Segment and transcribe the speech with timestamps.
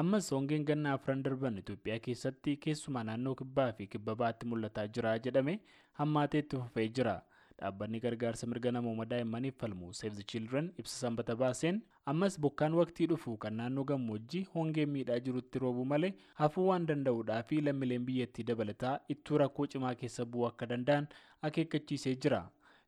[0.00, 5.14] ammas hongeen gannaa afran darban itoophiyaa keessatti keessumaa naannoo kibbaa fi kibba baatti mul'ataa jira
[5.26, 5.54] jedhame
[6.00, 7.14] hammaatee itti fufee jira
[7.62, 11.82] dhaabbanni gargaarsa mirga namooma daa'immaniif falmu save the children ibsa sanbata baaseen
[12.14, 16.12] ammas bokkaan waqtii dhufu kan naannoo gammoojjii hongeen miidhaa jirutti roobu malee
[16.42, 21.06] hafuu waan danda'uudhaa fi lammiileen biyyattii dabalataa ittuu rakkoo cimaa keessa bu'uu akka danda'an
[21.42, 22.42] akeekkachiisee jira.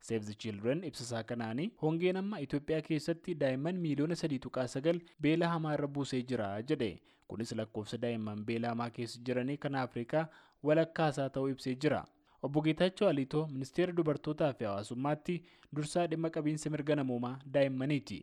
[0.08, 5.50] Save the Children ibsasaa kanaanii hongeen amma Itoophiyaa keessatti daa'imman miiliyoona sadii tuqaa sagal beela
[5.54, 6.92] hamaa irra buusee jira jedhe
[7.34, 10.24] kunis lakkoofsa daa'imman beela hamaa keessa jiranii kan Afrikaa
[10.64, 12.02] walakkaasaa ta'uu ibsee jira.
[12.44, 15.36] Obbo Geetaachoo Aliitoo ministeera dubartootaa fi hawaasummaatti
[15.76, 18.20] dursaa dhimma qabiinsa mirga namoomaa daa'immaniiti.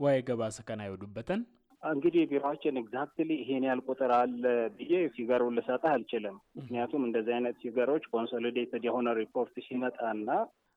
[0.00, 1.46] Waa'ee gabaasa kanaa yoo dubbatan.
[1.82, 4.44] እንግዲህ ቢሮችን ኤግዛክትሊ ይሄን ያህል ቁጥር አለ
[4.78, 10.26] ብዬ ፊገሩን ልሰጥህ አልችልም። ምክንያቱም እንደዚህ አይነት ፊገሮች ኮንሶሊዴትድ የሆነ ሪፖርት ሲመጣና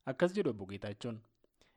[0.07, 1.19] akkas jedhu obbo Geetaachoon.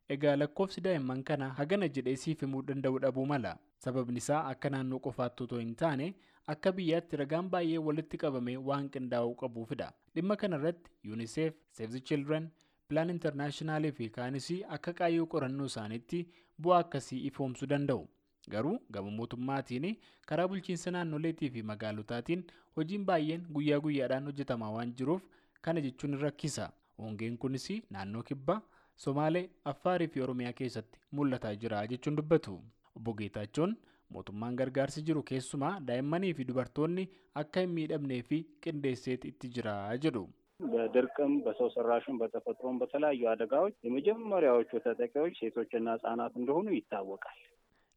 [0.09, 3.57] Egaa lakkoofsi daa'imman kana hagana jedhee siif himuu danda'u dhabuu mala.
[3.77, 6.13] Sababni isaa akka naannoo qofaatti otoo hin taane
[6.53, 9.91] akka biyyaatti ragaan baay'ee walitti qabamee waan qindaa'uu qabuufidha.
[10.15, 12.49] Dhimma kanarratti UNICEF, Save the Children,
[12.87, 16.23] Plan Internaashinaal fi kaanis akka qaayyoo qorannoo isaaniitti
[16.61, 18.07] bu'aa akkasii ifoomsuu danda'u.
[18.49, 22.43] Garuu gama mootummaatiin karaa bulchiinsa naannoleetii fi magaalotaatiin
[22.75, 25.21] hojiin baay'een guyyaa guyyaadhaan hojjetamaa waan jiruuf
[25.61, 26.71] kana jechuun rakkisa.
[27.02, 28.60] hongeen kunis naannoo kibbaa
[29.04, 32.54] somaalee affaarii fi oromiyaa keessatti mul'ataa jira jechuun dubbatu
[32.96, 33.76] obbo geetaachoon
[34.14, 37.08] mootummaan gargaarsi jiru keessumaa daa'immanii fi dubartoonni
[37.42, 40.24] akka hin miidhamnee fi qindeesseet itti jira jedhu.
[40.72, 47.38] በድርቅም በሰው ሰራሽም በተፈጥሮም በተለያዩ አደጋዎች የመጀመሪያዎቹ ተጠቂዎች ሴቶችና ህጻናት እንደሆኑ ይታወቃል።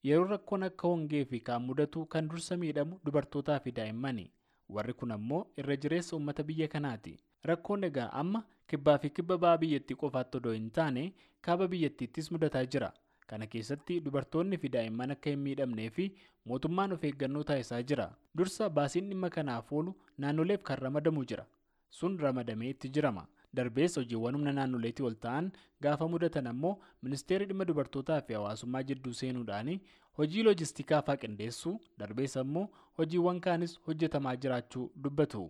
[0.08, 4.26] yeroo rakkoon akka hongee fi kaan mudatu kan dursa miidhamu dubartootaa fi daa'immani
[4.70, 7.14] warri kun ammoo irra jireessa uummata biyya kanaati.
[7.50, 8.42] rakkoon egaa amma
[8.73, 11.05] kibbaa fi kibba ba'aa biyyattii qofaatti odoo hin taane
[11.49, 12.93] kaaba biyyattiittis mudataa jira.
[13.27, 16.07] Kana keessatti dubartoonni fi daa'imman akka hin miidhamnee fi
[16.53, 18.07] mootummaan of eeggannoo taasisaa jira.
[18.37, 21.47] Dursa baasiin dhimma kanaaf oolu naannoleef kan ramadamu jira.
[21.91, 23.27] Sun ramadamee itti jirama.
[23.55, 25.51] Darbees hojiiwwan humna naannoleetii ol ta'an
[25.87, 29.73] gaafa mudatan ammoo ministeerri dhimma dubartootaa fi hawaasummaa jidduu seenuudhaan
[30.19, 32.65] hojii loojistikaa faa qindeessuu darbees ammoo
[32.99, 35.45] hojiiwwan kaanis hojjetamaa jiraachuu dubbatu.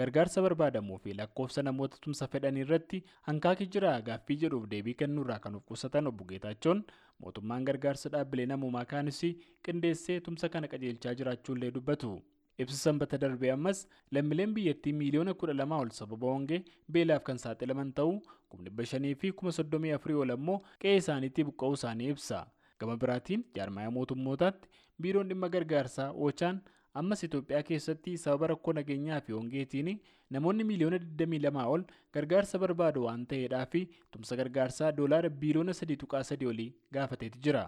[0.00, 5.54] Gargaarsa barbaadamuu fi lakkoofsa namoota tumsa fedhan irratti hankaaki jira gaaffii jedhuuf deebii kennuurraa kan
[5.58, 6.82] of qusatan obbo Geetaachoon
[7.24, 9.20] mootummaan gargaarsa dhaabbilee namoomaa kaanis
[9.68, 12.10] qindeessee tumsa kana qajeelchaa jiraachuullee dubbatu.
[12.62, 13.80] ibsa sanbata darbee ammas
[14.16, 16.60] lammiileen biyyattii miiliyoona kudha lamaa ol sababa hongee
[16.92, 18.14] beelaaf kan saaxilaman ta'uu
[18.48, 22.38] kuma dhibba shanii fi kuma soddomii afurii ol ammoo qe'ee isaaniitti buqqa'uu isaanii ibsa.
[22.80, 24.68] gama biraatiin jaarmaaya mootummootaatti
[25.02, 26.62] biiroon dhimma gargaarsaa oochaan
[27.00, 29.90] ammas Itoophiyaa keessatti sababa rakkoo nageenyaa fi hongeetiin
[30.36, 31.82] namoonni miiliyoona 22 ol
[32.18, 36.68] gargaarsa barbaadu waan ta'eedhaa fi tumsa gargaarsaa doolaara biiliyoona 3.3 olii
[36.98, 37.64] gaafateeti jira.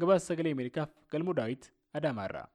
[0.00, 2.48] Gabaasa sagalee Ameerikaaf galmoo daawit Adaamaarraa.